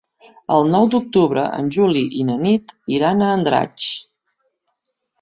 [0.53, 3.89] El nou d'octubre en Juli i na Nit iran a Andratx.